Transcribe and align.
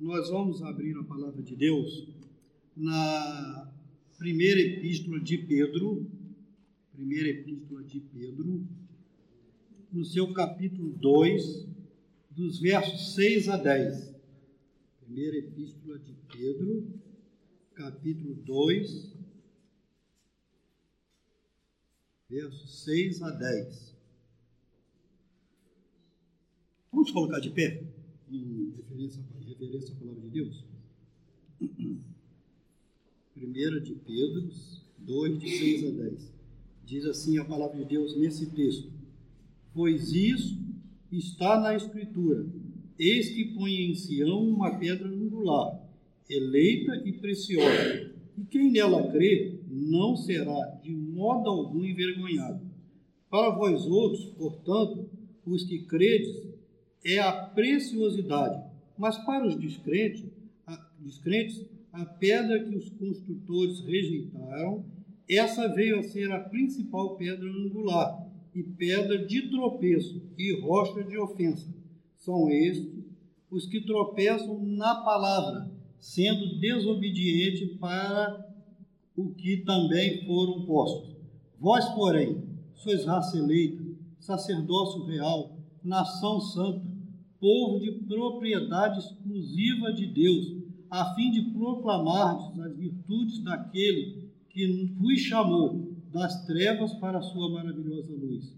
nós 0.00 0.30
vamos 0.30 0.62
abrir 0.62 0.96
a 0.96 1.04
palavra 1.04 1.42
de 1.42 1.54
Deus 1.54 2.08
na 2.74 3.70
primeira 4.16 4.58
epístola 4.58 5.20
de 5.20 5.36
Pedro, 5.36 6.10
primeira 6.90 7.28
epístola 7.28 7.82
de 7.84 8.00
Pedro, 8.00 8.66
no 9.92 10.02
seu 10.02 10.32
capítulo 10.32 10.92
2, 10.96 11.66
dos 12.30 12.60
versos 12.60 13.14
6 13.14 13.48
a 13.50 13.58
10. 13.58 14.14
Primeira 15.04 15.36
epístola 15.36 15.98
de 15.98 16.14
Pedro, 16.32 16.86
capítulo 17.74 18.34
2, 18.36 19.16
versos 22.30 22.84
6 22.84 23.22
a 23.22 23.30
10. 23.32 23.96
Vamos 26.90 27.10
colocar 27.10 27.38
de 27.38 27.50
pé, 27.50 27.99
em 28.36 28.72
referência, 28.76 29.22
referência 29.46 29.94
à 29.94 29.98
palavra 29.98 30.20
de 30.22 30.30
Deus? 30.30 30.64
Primeira 33.34 33.80
de 33.80 33.94
Pedro 33.94 34.48
2, 34.98 35.38
de 35.38 35.48
6 35.48 35.84
a 35.84 35.90
10. 35.90 36.32
Diz 36.84 37.04
assim 37.06 37.38
a 37.38 37.44
palavra 37.44 37.78
de 37.78 37.84
Deus 37.84 38.16
nesse 38.16 38.46
texto: 38.50 38.90
Pois 39.72 40.12
isso 40.12 40.58
está 41.10 41.60
na 41.60 41.74
Escritura: 41.74 42.46
Eis 42.98 43.30
que 43.30 43.54
põe 43.54 43.72
em 43.72 43.94
Sião 43.94 44.48
uma 44.48 44.78
pedra 44.78 45.08
angular, 45.08 45.80
eleita 46.28 47.02
e 47.04 47.12
preciosa, 47.12 48.12
e 48.36 48.44
quem 48.44 48.70
nela 48.70 49.10
crê 49.10 49.60
não 49.68 50.16
será 50.16 50.80
de 50.82 50.94
modo 50.94 51.48
algum 51.48 51.84
envergonhado. 51.84 52.68
Para 53.28 53.50
vós 53.50 53.86
outros, 53.86 54.24
portanto, 54.36 55.08
os 55.46 55.64
que 55.64 55.80
credes, 55.84 56.49
é 57.04 57.18
a 57.18 57.32
preciosidade, 57.32 58.62
mas 58.96 59.16
para 59.18 59.46
os 59.46 59.56
descrentes, 59.56 60.24
a, 60.66 60.90
descrentes, 60.98 61.64
a 61.92 62.04
pedra 62.04 62.62
que 62.62 62.76
os 62.76 62.88
construtores 62.90 63.80
rejeitaram, 63.80 64.84
essa 65.28 65.68
veio 65.68 65.98
a 65.98 66.02
ser 66.02 66.30
a 66.32 66.40
principal 66.40 67.16
pedra 67.16 67.48
angular, 67.48 68.30
e 68.54 68.62
pedra 68.62 69.26
de 69.26 69.48
tropeço 69.48 70.20
e 70.36 70.60
rocha 70.60 71.02
de 71.04 71.16
ofensa. 71.16 71.72
São 72.16 72.50
estes 72.50 73.00
os 73.50 73.66
que 73.66 73.80
tropeçam 73.80 74.62
na 74.62 74.96
palavra, 74.96 75.70
sendo 75.98 76.58
desobediente 76.58 77.66
para 77.80 78.48
o 79.16 79.34
que 79.34 79.58
também 79.58 80.24
foram 80.24 80.64
postos. 80.64 81.16
Vós, 81.58 81.84
porém, 81.90 82.42
sois 82.74 83.04
raça 83.04 83.36
eleita, 83.36 83.84
sacerdócio 84.20 85.04
real, 85.04 85.58
nação 85.82 86.40
santa, 86.40 86.89
povo 87.40 87.80
de 87.80 87.90
propriedade 88.06 88.98
exclusiva 88.98 89.92
de 89.92 90.06
Deus, 90.06 90.56
a 90.90 91.14
fim 91.14 91.30
de 91.30 91.50
proclamar 91.52 92.36
as 92.60 92.76
virtudes 92.76 93.42
daquele 93.42 94.30
que 94.50 94.94
vos 94.98 95.18
chamou 95.20 95.90
das 96.12 96.44
trevas 96.44 96.92
para 96.94 97.18
a 97.18 97.22
sua 97.22 97.50
maravilhosa 97.50 98.12
luz. 98.12 98.54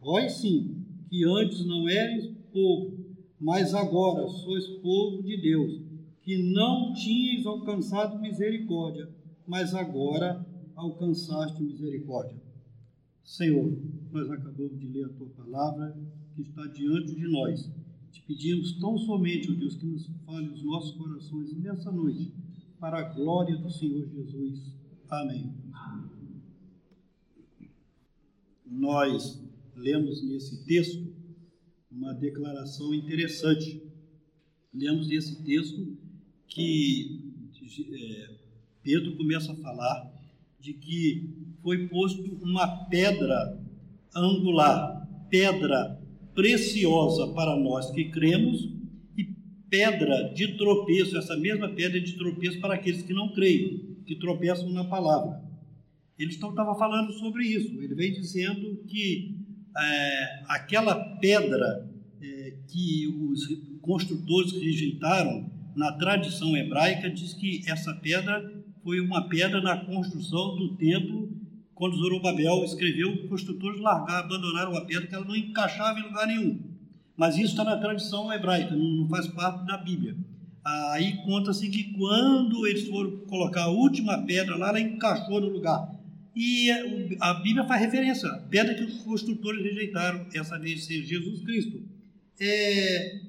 Vós 0.00 0.32
sim, 0.34 0.84
que 1.08 1.24
antes 1.24 1.64
não 1.64 1.88
eres 1.88 2.26
povo, 2.52 2.98
mas 3.38 3.74
agora 3.74 4.26
sois 4.28 4.66
povo 4.82 5.22
de 5.22 5.40
Deus, 5.40 5.82
que 6.22 6.52
não 6.52 6.92
tinhais 6.94 7.46
alcançado 7.46 8.20
misericórdia, 8.20 9.08
mas 9.46 9.74
agora 9.74 10.44
alcançaste 10.74 11.62
misericórdia. 11.62 12.42
Senhor, 13.22 13.72
nós 14.10 14.30
acabamos 14.30 14.78
de 14.78 14.86
ler 14.86 15.04
a 15.04 15.08
tua 15.10 15.28
palavra 15.28 15.96
que 16.34 16.42
está 16.42 16.66
diante 16.66 17.14
de 17.14 17.28
nós. 17.28 17.70
Te 18.14 18.22
pedimos 18.22 18.78
tão 18.78 18.96
somente, 18.96 19.50
ó 19.50 19.54
Deus, 19.54 19.74
que 19.74 19.86
nos 19.86 20.06
fale 20.24 20.48
os 20.48 20.62
nossos 20.62 20.96
corações 20.96 21.52
nessa 21.52 21.90
noite, 21.90 22.32
para 22.78 22.98
a 23.00 23.12
glória 23.12 23.56
do 23.56 23.68
Senhor 23.68 24.08
Jesus. 24.08 24.72
Amém. 25.10 25.52
Nós 28.64 29.42
lemos 29.74 30.22
nesse 30.22 30.64
texto 30.64 31.12
uma 31.90 32.14
declaração 32.14 32.94
interessante. 32.94 33.82
Lemos 34.72 35.08
nesse 35.08 35.42
texto 35.42 35.98
que 36.46 37.32
é, 37.92 38.36
Pedro 38.80 39.16
começa 39.16 39.50
a 39.50 39.56
falar 39.56 40.12
de 40.60 40.72
que 40.74 41.34
foi 41.62 41.88
posto 41.88 42.22
uma 42.40 42.84
pedra 42.86 43.60
angular, 44.14 45.26
pedra 45.28 46.03
preciosa 46.34 47.28
para 47.28 47.56
nós 47.56 47.90
que 47.90 48.06
cremos 48.10 48.68
e 49.16 49.24
pedra 49.68 50.32
de 50.34 50.56
tropeço, 50.56 51.16
essa 51.16 51.36
mesma 51.36 51.68
pedra 51.68 52.00
de 52.00 52.14
tropeço 52.14 52.60
para 52.60 52.74
aqueles 52.74 53.02
que 53.02 53.12
não 53.12 53.32
creem, 53.32 53.96
que 54.04 54.16
tropeçam 54.16 54.70
na 54.70 54.84
palavra. 54.84 55.42
Ele 56.18 56.30
estava 56.30 56.74
falando 56.76 57.12
sobre 57.12 57.44
isso. 57.44 57.80
Ele 57.80 57.94
vem 57.94 58.12
dizendo 58.12 58.76
que 58.86 59.36
é, 59.76 60.42
aquela 60.48 60.94
pedra 61.18 61.90
é, 62.22 62.54
que 62.68 63.08
os 63.08 63.40
construtores 63.80 64.52
rejeitaram 64.52 65.50
na 65.74 65.92
tradição 65.92 66.56
hebraica 66.56 67.10
diz 67.10 67.34
que 67.34 67.62
essa 67.66 67.92
pedra 67.94 68.64
foi 68.82 69.00
uma 69.00 69.28
pedra 69.28 69.60
na 69.60 69.76
construção 69.84 70.56
do 70.56 70.76
templo, 70.76 71.23
quando 71.74 71.96
Zorobabel 71.96 72.64
escreveu, 72.64 73.12
os 73.12 73.28
construtores 73.28 73.80
largaram, 73.80 74.26
abandonaram 74.26 74.76
a 74.76 74.84
pedra, 74.84 75.06
que 75.06 75.14
ela 75.14 75.24
não 75.24 75.36
encaixava 75.36 75.98
em 75.98 76.04
lugar 76.04 76.26
nenhum. 76.26 76.60
Mas 77.16 77.36
isso 77.36 77.50
está 77.52 77.64
na 77.64 77.76
tradição 77.76 78.32
hebraica, 78.32 78.74
não 78.74 79.08
faz 79.08 79.26
parte 79.28 79.66
da 79.66 79.76
Bíblia. 79.76 80.16
Aí 80.64 81.16
conta-se 81.24 81.68
que 81.68 81.92
quando 81.92 82.66
eles 82.66 82.88
foram 82.88 83.18
colocar 83.26 83.64
a 83.64 83.70
última 83.70 84.18
pedra 84.22 84.56
lá, 84.56 84.70
ela 84.70 84.80
encaixou 84.80 85.40
no 85.40 85.48
lugar. 85.48 85.92
E 86.34 86.70
a 87.20 87.34
Bíblia 87.34 87.64
faz 87.64 87.80
referência 87.80 88.28
à 88.28 88.38
pedra 88.38 88.74
que 88.74 88.82
os 88.82 89.02
construtores 89.02 89.62
rejeitaram, 89.62 90.26
essa 90.34 90.58
vez 90.58 90.84
ser 90.86 91.02
Jesus 91.04 91.42
Cristo. 91.42 91.82
É, 92.40 93.20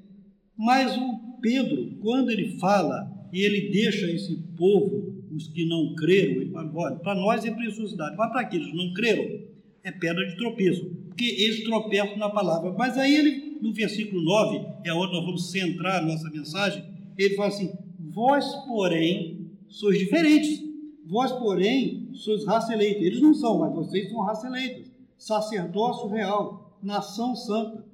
mas 0.56 0.96
o 0.96 1.38
Pedro, 1.40 1.96
quando 2.00 2.30
ele 2.30 2.58
fala 2.58 3.08
e 3.32 3.40
ele 3.40 3.70
deixa 3.70 4.10
esse 4.10 4.36
povo 4.56 5.05
os 5.36 5.48
que 5.48 5.66
não 5.66 5.94
creram, 5.94 6.40
ele 6.40 6.50
fala, 6.50 6.70
olha, 6.74 6.96
para 6.96 7.14
nós 7.14 7.44
é 7.44 7.50
preciosidade, 7.50 8.16
mas 8.16 8.30
para 8.30 8.40
aqueles 8.40 8.70
que 8.70 8.76
não 8.76 8.92
creram, 8.94 9.40
é 9.84 9.92
pedra 9.92 10.26
de 10.26 10.36
tropeço, 10.36 10.84
porque 11.08 11.24
eles 11.24 11.62
tropeçam 11.64 12.16
na 12.16 12.30
palavra. 12.30 12.72
Mas 12.72 12.96
aí 12.98 13.14
ele, 13.14 13.58
no 13.60 13.72
versículo 13.72 14.22
9, 14.22 14.66
é 14.84 14.92
onde 14.92 15.12
nós 15.12 15.24
vamos 15.24 15.50
centrar 15.50 16.02
a 16.02 16.06
nossa 16.06 16.28
mensagem, 16.30 16.82
ele 17.16 17.34
fala 17.34 17.48
assim, 17.48 17.72
vós, 17.98 18.44
porém, 18.66 19.50
sois 19.68 19.98
diferentes, 19.98 20.62
vós, 21.06 21.30
porém, 21.32 22.08
sois 22.14 22.44
raça 22.46 22.72
eleita. 22.72 23.04
Eles 23.04 23.20
não 23.20 23.34
são, 23.34 23.58
mas 23.58 23.74
vocês 23.74 24.08
são 24.08 24.22
raça 24.22 24.46
eleita, 24.46 24.90
sacerdócio 25.18 26.08
real, 26.08 26.78
nação 26.82 27.34
santa, 27.36 27.84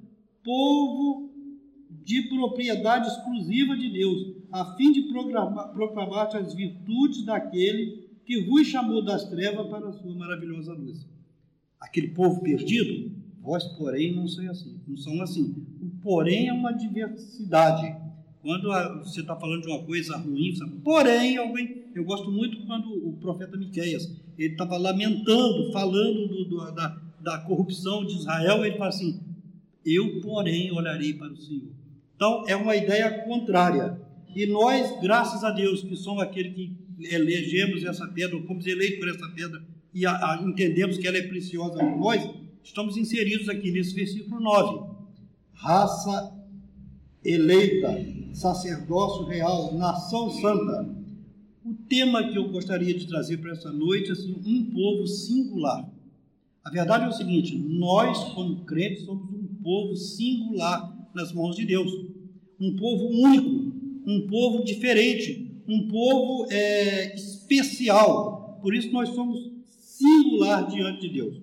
povo 0.43 1.29
de 1.89 2.23
propriedade 2.23 3.07
exclusiva 3.07 3.75
de 3.77 3.89
Deus, 3.89 4.32
a 4.53 4.75
fim 4.75 4.91
de 4.91 5.01
proclamar 5.73 6.29
as 6.35 6.53
virtudes 6.53 7.25
daquele 7.25 8.07
que 8.23 8.43
vos 8.43 8.67
chamou 8.67 9.03
das 9.03 9.27
trevas 9.27 9.67
para 9.67 9.89
a 9.89 9.93
sua 9.93 10.13
maravilhosa 10.13 10.73
luz. 10.73 11.07
Aquele 11.79 12.09
povo 12.09 12.39
perdido, 12.41 13.11
vós, 13.41 13.63
porém, 13.75 14.15
não 14.15 14.27
são 14.27 14.47
assim. 14.51 14.79
Não 14.87 14.95
são 14.95 15.19
assim. 15.23 15.55
O 15.81 15.89
porém 16.03 16.49
é 16.49 16.53
uma 16.53 16.71
diversidade. 16.71 17.95
Quando 18.43 18.69
você 18.99 19.21
está 19.21 19.35
falando 19.35 19.63
de 19.63 19.69
uma 19.69 19.83
coisa 19.83 20.17
ruim, 20.17 20.55
sabe? 20.55 20.73
porém, 20.83 21.35
alguém. 21.35 21.85
Eu 21.95 22.03
gosto 22.05 22.31
muito 22.31 22.63
quando 22.67 22.91
o 23.07 23.13
profeta 23.13 23.57
Miqueias 23.57 24.15
ele 24.37 24.53
estava 24.53 24.77
lamentando, 24.77 25.71
falando 25.71 26.27
do, 26.27 26.45
do, 26.45 26.71
da, 26.71 27.01
da 27.21 27.37
corrupção 27.39 28.05
de 28.05 28.17
Israel, 28.17 28.63
ele 28.63 28.77
fala 28.77 28.89
assim: 28.89 29.19
Eu, 29.83 30.21
porém, 30.21 30.71
olharei 30.71 31.13
para 31.13 31.31
o 31.31 31.37
Senhor. 31.37 31.71
Então, 32.15 32.43
é 32.47 32.55
uma 32.55 32.75
ideia 32.75 33.23
contrária. 33.25 34.02
E 34.35 34.45
nós, 34.45 34.99
graças 35.01 35.43
a 35.43 35.51
Deus, 35.51 35.81
que 35.83 35.95
somos 35.95 36.23
aqueles 36.23 36.53
que 36.53 36.75
elegemos 36.99 37.83
essa 37.83 38.07
pedra, 38.07 38.39
fomos 38.43 38.65
eleitos 38.65 38.99
por 38.99 39.09
essa 39.09 39.27
pedra 39.29 39.63
e 39.93 40.05
a, 40.05 40.11
a, 40.11 40.43
entendemos 40.43 40.97
que 40.97 41.07
ela 41.07 41.17
é 41.17 41.21
preciosa 41.21 41.75
para 41.75 41.95
nós, 41.95 42.27
estamos 42.63 42.97
inseridos 42.97 43.47
aqui 43.47 43.71
nesse 43.71 43.93
versículo 43.93 44.41
9. 44.41 44.91
Raça 45.53 46.33
eleita, 47.23 48.03
sacerdócio 48.33 49.25
real, 49.25 49.75
nação 49.75 50.31
santa. 50.31 51.03
O 51.63 51.73
tema 51.87 52.27
que 52.27 52.37
eu 52.37 52.49
gostaria 52.49 52.93
de 52.93 53.07
trazer 53.07 53.37
para 53.37 53.51
essa 53.51 53.71
noite 53.71 54.09
é 54.09 54.13
assim, 54.13 54.35
um 54.45 54.65
povo 54.71 55.07
singular. 55.07 55.87
A 56.63 56.69
verdade 56.69 57.05
é 57.05 57.07
o 57.07 57.13
seguinte: 57.13 57.55
nós, 57.55 58.17
como 58.33 58.65
crentes, 58.65 59.05
somos 59.05 59.29
um 59.29 59.47
povo 59.63 59.95
singular 59.95 60.91
nas 61.13 61.31
mãos 61.31 61.55
de 61.55 61.65
Deus, 61.65 61.91
um 62.59 62.75
povo 62.75 63.05
único, 63.05 63.62
um 64.05 64.27
povo 64.27 64.63
diferente, 64.63 65.51
um 65.67 65.87
povo 65.87 66.47
é, 66.51 67.15
especial. 67.15 68.59
Por 68.61 68.75
isso 68.75 68.91
nós 68.91 69.09
somos 69.09 69.51
singular 69.79 70.67
diante 70.67 71.07
de 71.07 71.13
Deus. 71.13 71.41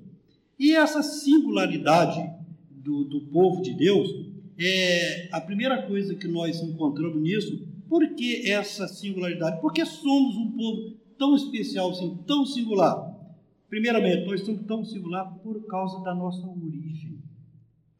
E 0.58 0.74
essa 0.74 1.02
singularidade 1.02 2.30
do, 2.70 3.04
do 3.04 3.20
povo 3.22 3.62
de 3.62 3.72
Deus, 3.72 4.26
é, 4.58 5.28
a 5.32 5.40
primeira 5.40 5.82
coisa 5.82 6.14
que 6.14 6.28
nós 6.28 6.60
encontramos 6.60 7.20
nisso 7.22 7.66
Por 7.90 8.14
que 8.14 8.48
essa 8.48 8.86
singularidade? 8.86 9.60
Porque 9.60 9.84
somos 9.84 10.36
um 10.36 10.52
povo 10.52 10.94
tão 11.18 11.34
especial, 11.34 11.90
assim, 11.90 12.16
tão 12.24 12.46
singular. 12.46 13.10
Primeiramente, 13.68 14.26
nós 14.26 14.42
somos 14.42 14.62
tão 14.64 14.84
singular 14.84 15.28
por 15.42 15.66
causa 15.66 16.00
da 16.04 16.14
nossa 16.14 16.46
origem. 16.46 17.18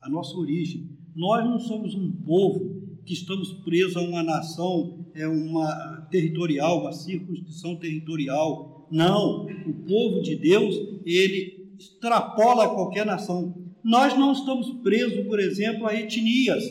A 0.01 0.09
nossa 0.09 0.37
origem. 0.37 0.89
Nós 1.13 1.45
não 1.45 1.59
somos 1.59 1.97
um 1.97 2.13
povo 2.13 2.80
que 3.05 3.15
estamos 3.15 3.53
presos 3.65 3.97
a 3.97 4.01
uma 4.01 4.23
nação, 4.23 5.07
é 5.15 5.27
uma 5.27 6.09
territorial, 6.11 6.81
uma 6.81 6.93
circunscrição 6.93 7.77
territorial. 7.77 8.87
Não, 8.91 9.47
o 9.67 9.73
povo 9.87 10.23
de 10.23 10.37
Deus, 10.37 10.75
ele 11.05 11.69
extrapola 11.79 12.75
qualquer 12.75 13.07
nação. 13.07 13.55
Nós 13.83 14.17
não 14.17 14.33
estamos 14.33 14.71
presos, 14.83 15.27
por 15.27 15.41
exemplo, 15.41 15.87
a 15.87 15.95
etnias. 15.95 16.63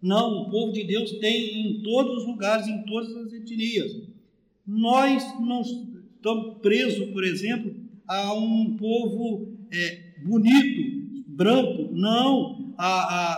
Não, 0.00 0.42
o 0.42 0.50
povo 0.50 0.72
de 0.72 0.84
Deus 0.84 1.12
tem 1.12 1.66
em 1.66 1.82
todos 1.82 2.22
os 2.22 2.26
lugares, 2.26 2.66
em 2.66 2.82
todas 2.84 3.14
as 3.16 3.32
etnias. 3.32 3.90
Nós 4.66 5.22
não 5.40 5.60
estamos 5.60 6.58
presos, 6.58 7.10
por 7.10 7.24
exemplo, 7.24 7.74
a 8.06 8.34
um 8.34 8.76
povo 8.76 9.48
é, 9.72 10.14
bonito, 10.24 11.24
branco. 11.26 11.90
Não, 11.92 12.74
a, 12.78 12.86
a, 12.86 13.32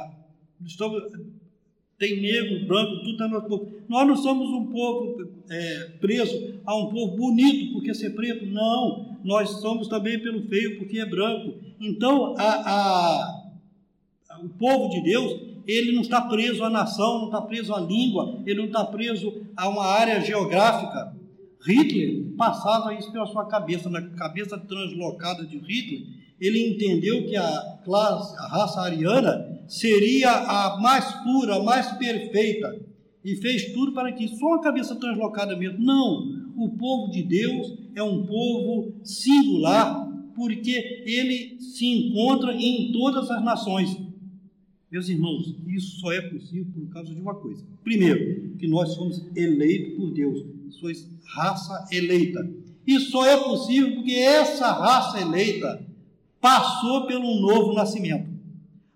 a 0.00 0.16
estamos, 0.64 1.02
tem 1.98 2.20
negro, 2.20 2.66
branco, 2.66 3.02
tudo 3.02 3.24
é 3.24 3.28
nosso 3.28 3.46
povo. 3.46 3.72
Nós 3.88 4.06
não 4.06 4.16
somos 4.16 4.50
um 4.50 4.66
povo 4.66 5.30
é, 5.48 5.90
preso 6.00 6.54
a 6.64 6.76
um 6.76 6.90
povo 6.90 7.16
bonito 7.16 7.72
porque 7.72 7.94
ser 7.94 8.10
preto, 8.10 8.44
não. 8.46 9.16
Nós 9.24 9.48
somos 9.60 9.88
também 9.88 10.18
pelo 10.20 10.46
feio 10.46 10.78
porque 10.78 10.98
é 10.98 11.06
branco. 11.06 11.54
Então, 11.80 12.34
a, 12.36 12.44
a, 12.44 14.38
o 14.42 14.48
povo 14.50 14.90
de 14.90 15.02
Deus, 15.02 15.40
ele 15.66 15.92
não 15.92 16.02
está 16.02 16.20
preso 16.20 16.62
à 16.64 16.70
nação, 16.70 17.18
não 17.18 17.26
está 17.26 17.40
preso 17.40 17.74
à 17.74 17.80
língua, 17.80 18.42
ele 18.44 18.60
não 18.60 18.66
está 18.66 18.84
preso 18.84 19.32
a 19.56 19.68
uma 19.68 19.86
área 19.86 20.20
geográfica. 20.20 21.16
Hitler 21.66 22.36
passava 22.36 22.94
isso 22.94 23.10
pela 23.10 23.26
sua 23.26 23.46
cabeça, 23.46 23.88
na 23.88 24.02
cabeça 24.02 24.58
translocada 24.58 25.44
de 25.44 25.56
Hitler, 25.56 26.06
ele 26.40 26.68
entendeu 26.68 27.26
que 27.26 27.36
a 27.36 27.80
classe, 27.84 28.36
a 28.38 28.48
raça 28.48 28.80
ariana 28.80 29.62
seria 29.66 30.30
a 30.30 30.80
mais 30.80 31.04
pura, 31.22 31.56
a 31.56 31.62
mais 31.62 31.92
perfeita, 31.92 32.78
e 33.24 33.36
fez 33.36 33.72
tudo 33.72 33.92
para 33.92 34.12
que 34.12 34.28
só 34.28 34.54
a 34.54 34.60
cabeça 34.60 34.94
translocada 34.96 35.56
mesmo. 35.56 35.84
Não, 35.84 36.52
o 36.56 36.70
povo 36.76 37.10
de 37.10 37.22
Deus 37.22 37.76
é 37.94 38.02
um 38.02 38.24
povo 38.24 38.94
singular, 39.02 40.06
porque 40.34 41.02
ele 41.06 41.58
se 41.60 41.86
encontra 41.86 42.54
em 42.54 42.92
todas 42.92 43.30
as 43.30 43.42
nações. 43.42 43.96
Meus 44.90 45.08
irmãos, 45.08 45.56
isso 45.66 45.98
só 46.00 46.12
é 46.12 46.20
possível 46.20 46.66
por 46.72 46.88
causa 46.92 47.12
de 47.12 47.20
uma 47.20 47.34
coisa. 47.34 47.64
Primeiro, 47.82 48.56
que 48.56 48.68
nós 48.68 48.94
somos 48.94 49.26
eleitos 49.34 49.94
por 49.94 50.12
Deus, 50.12 50.44
sois 50.70 51.10
raça 51.24 51.88
eleita. 51.90 52.48
E 52.86 53.00
só 53.00 53.26
é 53.26 53.36
possível 53.36 53.94
porque 53.96 54.12
essa 54.12 54.70
raça 54.70 55.20
eleita 55.20 55.84
passou 56.40 57.06
pelo 57.06 57.40
novo 57.40 57.72
nascimento. 57.72 58.28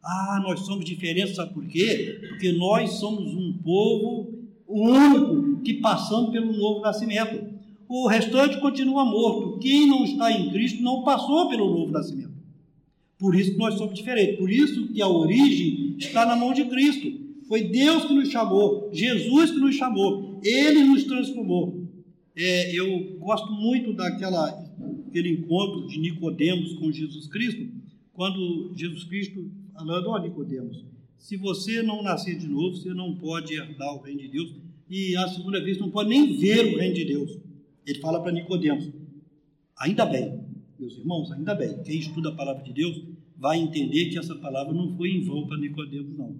Ah, 0.02 0.40
nós 0.42 0.60
somos 0.60 0.84
diferentes, 0.84 1.36
sabe 1.36 1.52
por 1.52 1.66
quê? 1.66 2.18
Porque 2.28 2.52
nós 2.52 2.92
somos 2.92 3.34
um 3.34 3.52
povo 3.52 4.32
único 4.66 5.60
que 5.62 5.74
passamos 5.74 6.30
pelo 6.30 6.52
novo 6.52 6.80
nascimento. 6.80 7.50
O 7.88 8.06
restante 8.06 8.60
continua 8.60 9.04
morto. 9.04 9.58
Quem 9.58 9.86
não 9.86 10.04
está 10.04 10.30
em 10.32 10.50
Cristo 10.50 10.82
não 10.82 11.02
passou 11.02 11.48
pelo 11.48 11.68
novo 11.68 11.90
nascimento. 11.90 12.30
Por 13.18 13.34
isso 13.34 13.52
que 13.52 13.58
nós 13.58 13.74
somos 13.74 13.94
diferentes. 13.94 14.38
Por 14.38 14.50
isso 14.50 14.88
que 14.88 15.02
a 15.02 15.08
origem 15.08 15.96
está 15.98 16.24
na 16.24 16.36
mão 16.36 16.54
de 16.54 16.64
Cristo. 16.64 17.20
Foi 17.46 17.64
Deus 17.64 18.04
que 18.04 18.14
nos 18.14 18.28
chamou, 18.28 18.88
Jesus 18.92 19.50
que 19.50 19.58
nos 19.58 19.74
chamou, 19.74 20.38
Ele 20.40 20.84
nos 20.84 21.02
transformou. 21.02 21.84
É, 22.36 22.72
eu 22.72 23.18
gosto 23.18 23.50
muito 23.50 23.92
daquela 23.92 24.69
aquele 25.10 25.30
encontro 25.30 25.88
de 25.88 25.98
Nicodemos 25.98 26.72
com 26.74 26.90
Jesus 26.90 27.26
Cristo, 27.26 27.68
quando 28.12 28.72
Jesus 28.76 29.04
Cristo 29.04 29.50
falando, 29.74 30.08
ó 30.08 30.18
Nicodemos, 30.18 30.84
se 31.18 31.36
você 31.36 31.82
não 31.82 32.02
nascer 32.02 32.38
de 32.38 32.46
novo, 32.46 32.76
você 32.76 32.94
não 32.94 33.16
pode 33.16 33.54
herdar 33.54 33.94
o 33.94 34.00
reino 34.00 34.20
de 34.20 34.28
Deus, 34.28 34.54
e 34.88 35.16
a 35.16 35.28
segunda 35.28 35.62
vez 35.62 35.78
não 35.78 35.90
pode 35.90 36.08
nem 36.08 36.36
ver 36.38 36.74
o 36.74 36.78
reino 36.78 36.94
de 36.94 37.04
Deus. 37.04 37.38
Ele 37.86 37.98
fala 37.98 38.20
para 38.20 38.32
Nicodemos, 38.32 38.88
ainda 39.76 40.06
bem, 40.06 40.40
meus 40.78 40.96
irmãos, 40.96 41.30
ainda 41.32 41.54
bem, 41.54 41.82
quem 41.82 41.98
estuda 41.98 42.30
a 42.30 42.34
palavra 42.34 42.62
de 42.62 42.72
Deus 42.72 43.02
vai 43.36 43.58
entender 43.58 44.10
que 44.10 44.18
essa 44.18 44.34
palavra 44.34 44.72
não 44.72 44.96
foi 44.96 45.10
em 45.10 45.24
vão 45.24 45.46
para 45.46 45.58
Nicodemos, 45.58 46.16
não. 46.16 46.36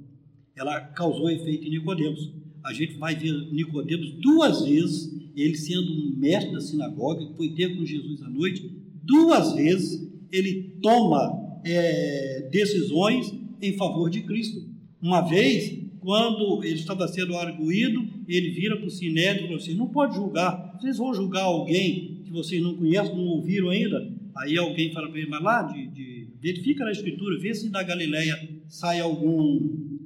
Ela 0.54 0.80
causou 0.80 1.30
efeito 1.30 1.66
em 1.66 1.70
Nicodemos. 1.70 2.30
A 2.64 2.72
gente 2.72 2.94
vai 2.94 3.14
ver 3.14 3.32
Nicodemos 3.52 4.12
duas 4.20 4.64
vezes 4.64 5.20
ele 5.36 5.54
sendo 5.54 5.92
um 5.92 6.16
mestre 6.16 6.52
da 6.52 6.60
sinagoga, 6.60 7.26
que 7.26 7.36
foi 7.36 7.50
ter 7.54 7.76
com 7.76 7.84
Jesus 7.84 8.22
à 8.22 8.28
noite, 8.28 8.70
duas 9.02 9.54
vezes 9.54 10.08
ele 10.30 10.76
toma 10.82 11.60
é, 11.64 12.48
decisões 12.50 13.32
em 13.60 13.76
favor 13.76 14.10
de 14.10 14.22
Cristo. 14.22 14.68
Uma 15.00 15.20
vez, 15.22 15.78
quando 16.00 16.62
ele 16.64 16.74
estava 16.74 17.06
sendo 17.08 17.36
arguído, 17.36 18.06
ele 18.28 18.50
vira 18.50 18.76
para 18.76 18.86
o 18.86 18.90
sinédrio 18.90 19.44
e 19.44 19.46
falou 19.46 19.56
assim: 19.56 19.74
não 19.74 19.88
pode 19.88 20.14
julgar, 20.14 20.76
vocês 20.78 20.98
vão 20.98 21.14
julgar 21.14 21.44
alguém 21.44 22.22
que 22.24 22.30
vocês 22.30 22.62
não 22.62 22.76
conhecem, 22.76 23.14
não 23.14 23.24
ouviram 23.24 23.70
ainda? 23.70 24.12
Aí 24.36 24.56
alguém 24.56 24.92
fala 24.92 25.08
para 25.08 25.18
ele, 25.18 25.28
mas 25.28 25.42
lá, 25.42 25.62
de, 25.62 25.86
de, 25.88 26.28
verifica 26.40 26.84
na 26.84 26.92
escritura, 26.92 27.38
vê 27.38 27.54
se 27.54 27.68
da 27.68 27.82
Galileia 27.82 28.36
sai 28.68 29.00
algum, 29.00 29.58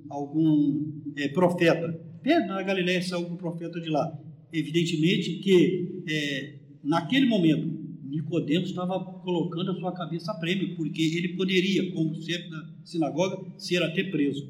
algum 0.09 0.93
é, 1.17 1.29
profeta. 1.29 2.04
Vê 2.25 2.41
na 2.41 2.63
Galileia 2.63 3.03
sai 3.03 3.19
algum 3.19 3.37
profeta 3.37 3.81
de 3.81 3.91
lá 3.91 4.19
evidentemente 4.55 5.35
que 5.41 6.03
é, 6.09 6.55
naquele 6.83 7.27
momento 7.27 7.83
Nicodemos 8.05 8.69
estava 8.69 9.01
colocando 9.01 9.73
a 9.73 9.75
sua 9.75 9.93
cabeça 9.93 10.31
a 10.31 10.35
prêmio, 10.37 10.77
porque 10.77 11.03
ele 11.03 11.31
poderia, 11.31 11.93
como 11.93 12.15
chefe 12.15 12.49
da 12.49 12.65
sinagoga, 12.85 13.45
ser 13.59 13.83
até 13.83 14.05
preso, 14.05 14.49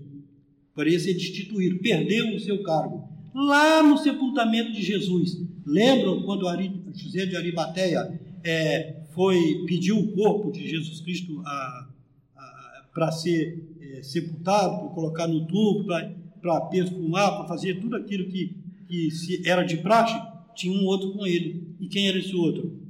poderia 0.75 1.00
ser 1.00 1.15
destituído, 1.15 1.79
perdeu 1.79 2.35
o 2.35 2.38
seu 2.38 2.62
cargo. 2.62 3.09
Lá 3.35 3.82
no 3.82 3.97
sepultamento 3.97 4.73
de 4.73 4.82
Jesus, 4.82 5.41
lembram 5.65 6.23
quando 6.23 6.47
José 6.94 7.25
de 7.25 7.37
Arimateia 7.37 8.20
é, 8.44 8.97
foi 9.12 9.65
pediu 9.67 9.99
o 9.99 10.12
corpo 10.12 10.53
de 10.53 10.69
Jesus 10.69 11.00
Cristo 11.00 11.43
para 12.93 13.11
ser 13.12 13.67
é, 13.81 14.03
sepultado, 14.03 14.81
para 14.81 14.88
colocar 14.94 15.27
no 15.27 15.47
tubo, 15.47 15.87
para 16.44 16.61
perfumar, 16.61 17.39
para 17.39 17.48
fazer 17.48 17.81
tudo 17.81 17.96
aquilo 17.96 18.29
que 18.29 18.63
que 18.86 19.10
se 19.10 19.48
era 19.48 19.63
de 19.63 19.79
praxe, 19.79 20.15
tinha 20.55 20.79
um 20.79 20.84
outro 20.84 21.13
com 21.13 21.27
ele. 21.27 21.74
E 21.81 21.89
quem 21.89 22.08
era 22.08 22.19
esse 22.19 22.34
outro? 22.34 22.81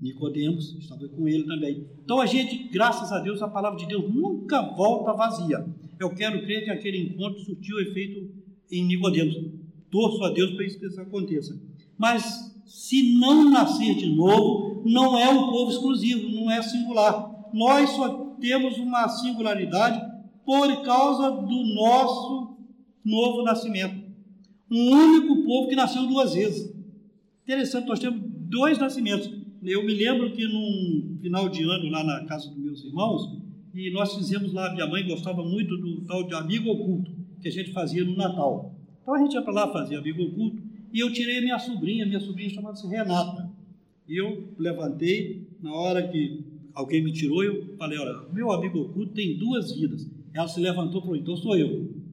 Nicodemos 0.00 0.74
estava 0.78 1.08
com 1.08 1.26
ele 1.26 1.44
também. 1.44 1.86
Então 2.04 2.20
a 2.20 2.26
gente, 2.26 2.68
graças 2.68 3.12
a 3.12 3.18
Deus, 3.18 3.40
a 3.40 3.48
palavra 3.48 3.78
de 3.78 3.86
Deus 3.86 4.12
nunca 4.12 4.62
volta 4.62 5.12
vazia. 5.12 5.64
Eu 5.98 6.10
quero 6.10 6.42
crer 6.42 6.64
que 6.64 6.70
aquele 6.70 6.98
encontro 6.98 7.40
surtiu 7.40 7.80
efeito 7.80 8.30
em 8.70 8.84
Nicodemos. 8.84 9.36
Torço 9.90 10.22
a 10.24 10.30
Deus 10.30 10.50
para 10.52 10.66
que 10.66 10.86
isso 10.86 11.00
aconteça. 11.00 11.58
Mas 11.96 12.54
se 12.66 13.18
não 13.18 13.50
nascer 13.50 13.94
de 13.94 14.14
novo, 14.14 14.82
não 14.84 15.16
é 15.16 15.30
um 15.30 15.50
povo 15.50 15.70
exclusivo, 15.70 16.28
não 16.28 16.50
é 16.50 16.60
singular. 16.62 17.48
Nós 17.54 17.90
só 17.90 18.36
temos 18.40 18.76
uma 18.78 19.08
singularidade 19.08 19.98
por 20.44 20.82
causa 20.82 21.30
do 21.30 21.74
nosso 21.74 22.55
novo 23.06 23.42
nascimento 23.42 24.06
um 24.70 24.90
único 24.90 25.44
povo 25.44 25.68
que 25.68 25.76
nasceu 25.76 26.06
duas 26.06 26.34
vezes. 26.34 26.74
Interessante, 27.44 27.86
nós 27.86 27.98
temos 27.98 28.20
dois 28.48 28.78
nascimentos. 28.78 29.30
Eu 29.62 29.84
me 29.84 29.94
lembro 29.94 30.32
que 30.32 30.46
num 30.46 31.18
final 31.20 31.48
de 31.48 31.62
ano, 31.62 31.88
lá 31.88 32.04
na 32.04 32.24
casa 32.24 32.48
dos 32.48 32.58
meus 32.58 32.84
irmãos, 32.84 33.40
e 33.74 33.90
nós 33.90 34.14
fizemos 34.14 34.52
lá, 34.52 34.72
minha 34.72 34.86
mãe 34.86 35.06
gostava 35.06 35.44
muito 35.44 35.76
do 35.76 36.00
tal 36.02 36.24
de 36.24 36.34
amigo 36.34 36.70
oculto, 36.70 37.12
que 37.40 37.48
a 37.48 37.50
gente 37.50 37.72
fazia 37.72 38.04
no 38.04 38.16
Natal. 38.16 38.74
Então 39.02 39.14
a 39.14 39.18
gente 39.18 39.34
ia 39.34 39.42
para 39.42 39.52
lá 39.52 39.72
fazer 39.72 39.96
amigo 39.96 40.22
oculto, 40.22 40.62
e 40.92 41.00
eu 41.00 41.12
tirei 41.12 41.40
minha 41.40 41.58
sobrinha, 41.58 42.06
minha 42.06 42.20
sobrinha 42.20 42.50
chamava-se 42.50 42.86
Renata. 42.86 43.50
E 44.08 44.16
eu 44.16 44.54
levantei, 44.58 45.46
na 45.60 45.72
hora 45.72 46.08
que 46.08 46.44
alguém 46.74 47.02
me 47.02 47.12
tirou, 47.12 47.42
eu 47.42 47.76
falei, 47.76 47.98
olha, 47.98 48.32
meu 48.32 48.50
amigo 48.50 48.80
oculto 48.80 49.12
tem 49.12 49.36
duas 49.36 49.72
vidas. 49.72 50.08
Ela 50.32 50.48
se 50.48 50.60
levantou 50.60 51.00
e 51.00 51.04
falou, 51.04 51.16
então 51.16 51.36
sou 51.36 51.56
eu. 51.56 52.05